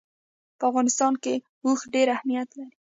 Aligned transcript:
په 0.57 0.63
افغانستان 0.69 1.13
کې 1.23 1.33
اوښ 1.65 1.79
ډېر 1.93 2.07
اهمیت 2.15 2.49
لري. 2.57 2.75